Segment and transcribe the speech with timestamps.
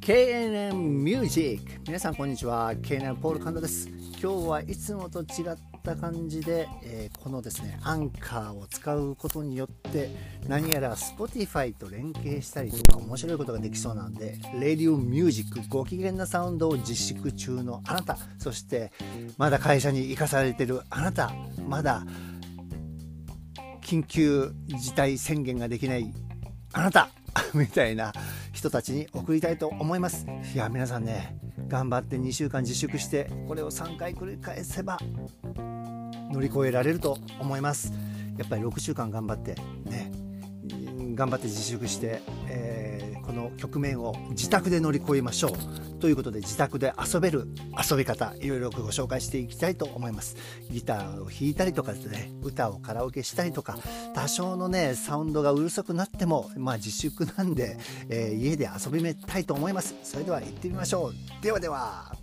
[0.00, 2.72] KNN ミュージック皆さんこんにちは。
[2.74, 3.88] KNN ポールカンドです。
[4.22, 5.26] 今日はいつもと違っ
[5.82, 10.10] た感じで、えー、このですねアンカーを使うことによって
[10.46, 18.92] 何やら Spotify と連携したりとか面白いことができそうなんで Radio Music ご機嫌なサウンドを自粛中のあなたそして
[19.38, 21.32] まだ会社に生かされてるあなた
[21.66, 22.04] まだ
[23.90, 26.14] 緊急事態宣言ができない
[26.72, 27.10] あなた
[27.54, 28.12] みたいな
[28.52, 30.28] 人たちに送りたいと思います。
[30.54, 34.96] いや皆さんね頑張って2週間自粛してこれを3回繰り返せば
[36.32, 37.92] 乗り越えられると思います。
[38.38, 40.12] やっぱり6週間頑張ってね
[41.16, 42.89] 頑張って自粛して、えー、
[43.30, 47.46] この局面を自宅で乗り越えましょうということで自宅で遊べる
[47.78, 50.36] 遊び方いろいろご紹介していきたいと思います。
[50.68, 53.78] ギターを弾いたりとかですね歌をカラオケしたりとか
[54.14, 57.78] 多少のねサウンドがうるさくなってもまあ自粛なんで、
[58.08, 59.94] えー、家で遊びめたいと思います。
[60.02, 61.14] それでは行ってみましょう。
[61.40, 62.19] ではでは。